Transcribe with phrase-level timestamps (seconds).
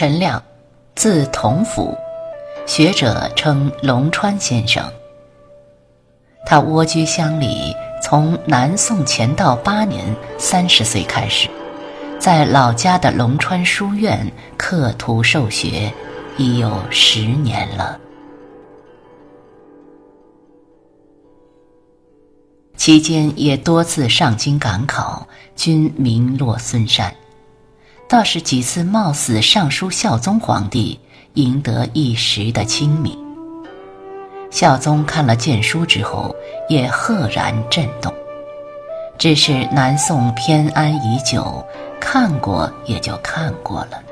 [0.00, 0.42] 陈亮，
[0.94, 1.94] 字同甫，
[2.66, 4.82] 学者称龙川先生。
[6.46, 10.02] 他蜗居乡里，从南宋乾道八年
[10.38, 11.50] 三十岁开始，
[12.18, 14.26] 在老家的龙川书院
[14.56, 15.92] 刻图授学，
[16.38, 18.00] 已有十年了。
[22.74, 27.14] 期间也多次上京赶考，均名落孙山。
[28.10, 30.98] 倒是几次冒死上书孝宗皇帝，
[31.34, 33.16] 赢得一时的清明。
[34.50, 36.34] 孝宗看了谏书之后，
[36.68, 38.12] 也赫然震动。
[39.16, 41.64] 只是南宋偏安已久，
[42.00, 44.02] 看过也就看过了。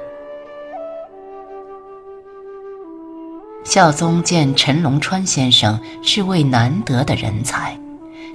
[3.65, 7.77] 孝宗见陈龙川先生是位难得的人才。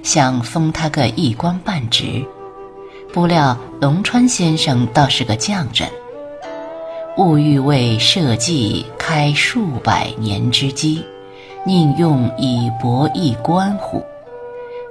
[0.02, 2.22] 想封他个一官半职，
[3.14, 5.88] 不料龙川先生倒是个匠人，
[7.16, 11.00] 物欲为社稷开数百年之基，
[11.64, 14.02] 宁用以博弈官乎？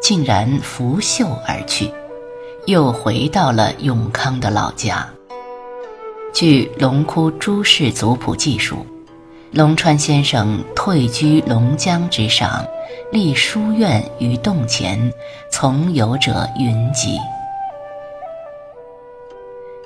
[0.02, 1.92] 竟然拂袖而去，
[2.66, 5.06] 又回到了永康的老家。
[6.32, 8.86] 据龙窟朱氏族谱记述，
[9.52, 12.66] 龙川先生退居龙江之上。
[13.12, 15.12] 立书院于洞前，
[15.52, 17.20] 从游者云集。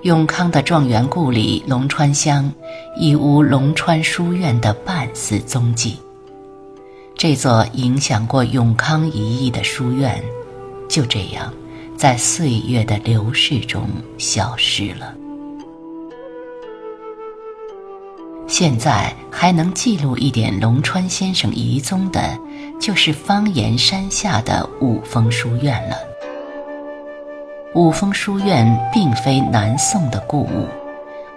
[0.08, 2.50] 永康的状元故里龙川乡，
[2.95, 5.97] 已无龙川书院的半丝踪迹。
[7.17, 10.23] 这座影响过永康一役的书院，
[10.88, 11.53] 就这样，
[11.97, 13.85] 在岁月的流逝中
[14.17, 15.13] 消失了。
[18.47, 22.40] 现在还能记录一点龙川先生遗踪的。
[22.79, 25.97] 就是方岩山下的五峰书院了。
[27.75, 30.67] 五峰书院并非南宋的故物，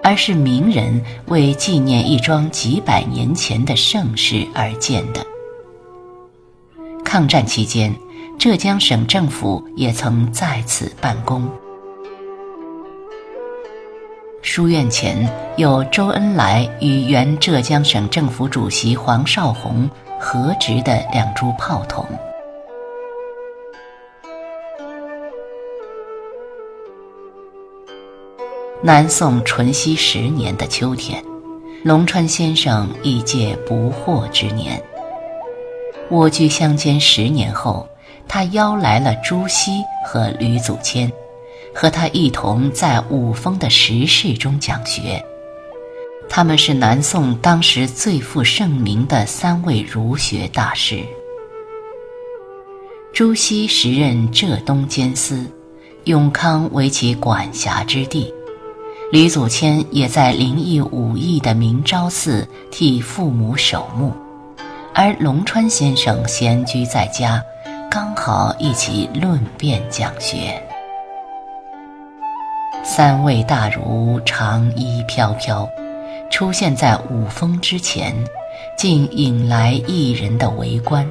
[0.02, 5.24] 而是名人为纪念一桩几百年前的盛事而建的。
[7.04, 7.94] 抗战期间，
[8.38, 11.48] 浙江省政府也曾在此办公。
[14.42, 19.88] 书院前有周恩来与原浙江省政府主席黄绍竑。
[20.22, 22.04] 合植的两株炮筒。
[28.82, 31.22] 南宋淳熙十年的秋天，
[31.84, 34.82] 龙川先生已届不惑之年。
[36.08, 37.86] 蜗居乡间十年后，
[38.26, 41.12] 他邀来了朱熹和吕祖谦，
[41.74, 45.22] 和他一同在五峰的石室中讲学。
[46.26, 51.04] 他们是南宋当时最负盛名的三位儒学大师。
[53.12, 55.44] 朱熹时任浙东监司，
[56.04, 58.32] 永康为其管辖之地；
[59.12, 64.12] 吕祖谦也在灵异武艺的明昭寺替父母守墓，
[64.94, 67.42] 而龙川先生闲居在家，
[67.90, 70.62] 刚好一起论辩讲学。
[72.84, 75.68] 三位大儒长衣飘飘。
[76.30, 78.14] 出现在五峰之前，
[78.78, 81.04] 竟引来一人的围观。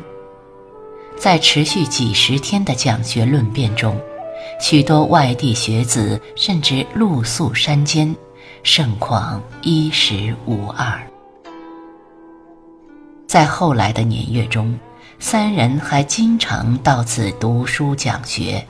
[1.18, 4.00] 在持续几十天的讲学论辩中，
[4.60, 8.16] 许多外地学子甚至露宿山间，
[8.62, 11.02] 盛况衣食无二。
[13.28, 14.78] 在后来的年月中，
[15.20, 18.64] 三人还经常到此读书讲学。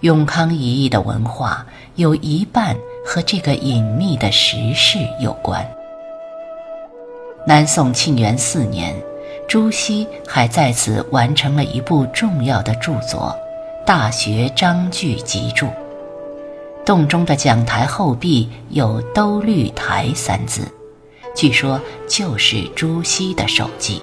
[0.00, 1.64] 永康一役的文化
[1.94, 2.76] 有一半。
[3.04, 5.66] 和这个隐秘的时事有关。
[7.44, 8.94] 南宋庆元四年，
[9.48, 13.36] 朱熹还在此完成了一部重要的著作
[13.84, 15.66] 《大学章句集注》，
[16.86, 20.62] 洞中的讲台后壁有“兜率台”三字，
[21.34, 24.00] 据说就是朱熹的手迹。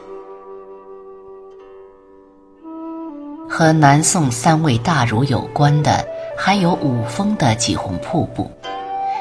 [3.50, 6.06] 和南宋三位大儒有关的，
[6.38, 8.52] 还有五峰的几泓瀑布。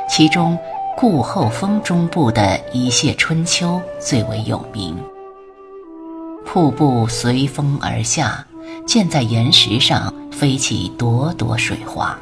[0.08, 0.58] 其中，
[0.96, 4.96] 顾后峰中部的一泻春秋最为有名。
[6.44, 8.44] 瀑布随风而下，
[8.88, 12.18] 溅在岩石上，飞起朵朵水花。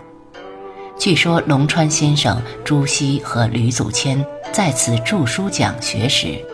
[0.98, 6.44] 据说龙川先生、朱熹和吕祖谦在此著书讲学时，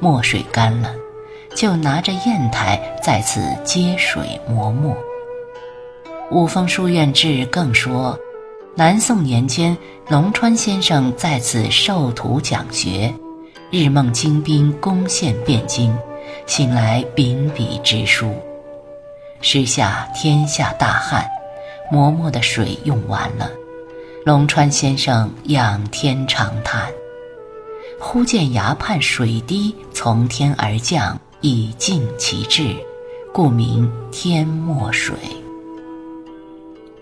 [0.00, 0.92] 墨水干了，
[1.54, 4.92] 就拿着砚台在此接水磨墨。
[6.32, 8.18] 《五峰书院志》更说。
[8.74, 9.76] 南宋年间，
[10.08, 13.14] 龙川先生在此授徒讲学，
[13.70, 15.96] 日梦精兵攻陷汴京，
[16.46, 18.34] 醒来秉笔直书。
[19.44, 21.28] 时下天下大旱，
[21.90, 23.50] 磨墨的水用完了，
[24.24, 26.88] 龙川先生仰天长叹
[28.00, 32.72] ：“忽见崖畔水滴从天而降，以静其志，
[33.34, 35.16] 故名天墨水。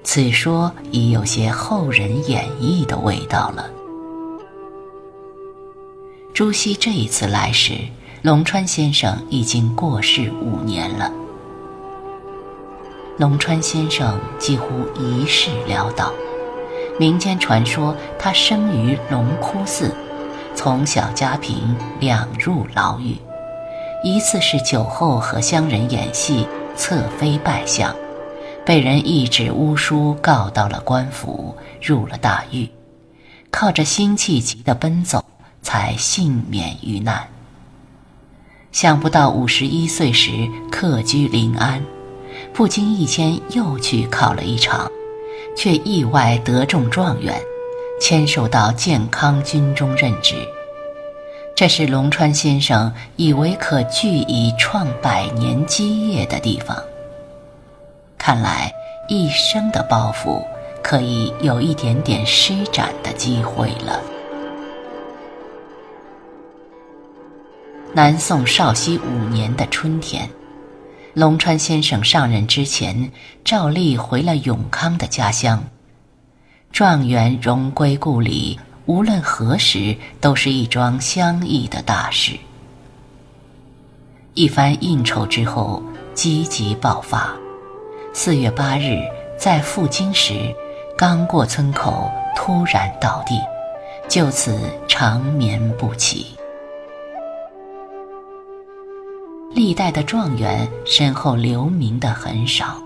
[0.03, 3.71] 此说已有些后人演绎的味道了。
[6.33, 7.75] 朱熹这一次来时，
[8.23, 11.13] 龙川先生已经过世五年了。
[13.19, 14.67] 龙川先生几乎
[14.99, 16.13] 一世潦倒，
[16.99, 19.95] 民间传说他生于龙窟寺，
[20.55, 23.17] 从小家贫，两入牢狱。
[24.03, 27.95] 一次是酒后和乡人演戏，侧妃拜相，
[28.65, 32.67] 被人一纸巫书告到了官府，入了大狱，
[33.51, 35.23] 靠着辛弃疾的奔走，
[35.61, 37.29] 才幸免于难。
[38.73, 41.85] 想不到五十一岁时客居临安。
[42.53, 44.91] 不经意间又去考了一场，
[45.57, 47.35] 却意外得中状元，
[48.01, 50.37] 签授到健康军中任职。
[51.57, 56.77] 这是龙川先生以为可据以创百年基业的地方。
[58.19, 58.73] 看来
[59.09, 60.45] 一生的抱负
[60.83, 64.01] 可以有一点点施展的机会了。
[67.93, 70.29] 南宋绍熙五年的春天。
[71.15, 73.11] 龙川先生上任之前，
[73.45, 75.63] 照例回了永康的家乡。
[76.71, 82.39] 状元荣归故里，无论何时都是一桩相宜的大事。
[84.35, 85.83] 一番应酬之后，
[86.15, 87.35] 积极爆发。
[88.13, 89.01] 四月八日，
[89.37, 90.55] 在赴京时，
[90.97, 93.35] 刚过村口，突然倒地，
[94.09, 96.37] 就此长眠不起。
[99.53, 102.81] 历代的状元身后留名的很少，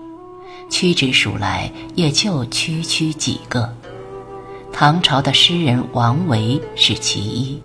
[0.69, 3.71] 屈指数来也就区区几个。
[4.73, 7.61] 唐朝的诗人王维是其一，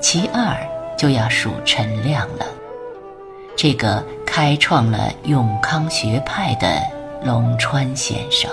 [0.00, 0.56] 其二
[0.96, 2.46] 就要数陈亮了。
[3.54, 6.80] 这个开创了永康学派的
[7.22, 8.50] 龙川先生。